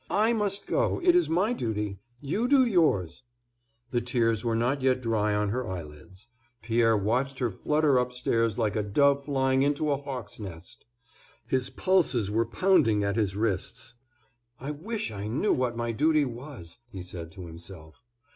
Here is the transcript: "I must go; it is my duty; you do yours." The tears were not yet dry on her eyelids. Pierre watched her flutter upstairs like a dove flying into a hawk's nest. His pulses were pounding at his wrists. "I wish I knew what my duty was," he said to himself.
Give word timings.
"I 0.09 0.33
must 0.33 0.65
go; 0.65 0.99
it 1.03 1.15
is 1.15 1.29
my 1.29 1.53
duty; 1.53 1.99
you 2.21 2.47
do 2.47 2.65
yours." 2.65 3.21
The 3.91 4.01
tears 4.01 4.43
were 4.43 4.55
not 4.55 4.81
yet 4.81 4.99
dry 4.99 5.35
on 5.35 5.49
her 5.49 5.69
eyelids. 5.69 6.25
Pierre 6.63 6.97
watched 6.97 7.37
her 7.37 7.51
flutter 7.51 7.99
upstairs 7.99 8.57
like 8.57 8.75
a 8.75 8.81
dove 8.81 9.23
flying 9.25 9.61
into 9.61 9.91
a 9.91 9.97
hawk's 9.97 10.39
nest. 10.39 10.85
His 11.45 11.69
pulses 11.69 12.31
were 12.31 12.47
pounding 12.47 13.03
at 13.03 13.15
his 13.15 13.35
wrists. 13.35 13.93
"I 14.59 14.71
wish 14.71 15.11
I 15.11 15.27
knew 15.27 15.53
what 15.53 15.77
my 15.77 15.91
duty 15.91 16.25
was," 16.25 16.79
he 16.89 17.03
said 17.03 17.31
to 17.33 17.45
himself. 17.45 18.03